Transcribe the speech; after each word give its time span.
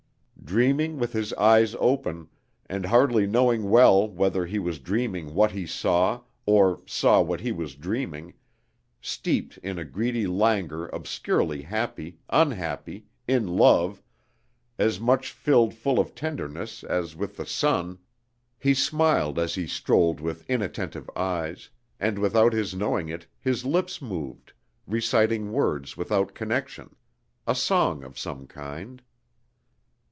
Dreaming 0.43 0.99
with 0.99 1.13
his 1.13 1.31
eyes 1.35 1.75
open 1.79 2.27
and 2.65 2.85
hardly 2.85 3.25
knowing 3.25 3.69
well 3.69 4.05
whether 4.09 4.45
he 4.45 4.59
was 4.59 4.79
dreaming 4.79 5.33
what 5.33 5.51
he 5.53 5.65
saw, 5.65 6.19
or 6.45 6.81
saw 6.85 7.21
what 7.21 7.39
he 7.39 7.53
was 7.53 7.73
dreaming, 7.75 8.33
steeped 8.99 9.57
in 9.59 9.79
a 9.79 9.85
greedy 9.85 10.27
languor 10.27 10.89
obscurely 10.89 11.61
happy, 11.61 12.17
unhappy, 12.29 13.05
in 13.29 13.47
love, 13.47 14.03
as 14.77 14.99
much 14.99 15.31
filled 15.31 15.73
full 15.73 15.99
of 15.99 16.13
tenderness 16.13 16.83
as 16.83 17.15
with 17.15 17.37
the 17.37 17.45
sun, 17.45 17.97
he 18.59 18.73
smiled 18.73 19.39
as 19.39 19.55
he 19.55 19.65
strolled 19.65 20.19
with 20.19 20.43
inattentive 20.49 21.09
eyes, 21.15 21.69
and 21.97 22.19
without 22.19 22.51
his 22.51 22.75
knowing 22.75 23.07
it 23.07 23.25
his 23.39 23.63
lips 23.63 24.01
moved, 24.01 24.51
reciting 24.85 25.53
words 25.53 25.95
without 25.95 26.35
connection, 26.35 26.93
a 27.47 27.55
song 27.55 28.03
of 28.03 28.19
some 28.19 28.45
kind. 28.47 29.01